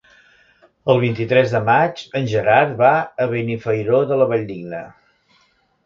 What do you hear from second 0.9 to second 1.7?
El vint-i-tres de